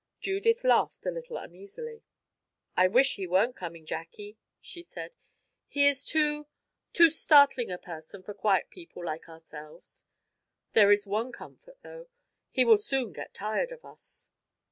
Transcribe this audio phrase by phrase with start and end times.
[0.19, 2.01] Judith laughed a little uneasily.
[2.75, 5.11] "I wish he wern't coming, Jacky," she said.
[5.67, 6.47] "He is too
[6.91, 10.05] too startling a person for quiet people like ourselves.
[10.73, 12.07] There is one comfort, though:
[12.49, 14.27] he will soon get tired of us."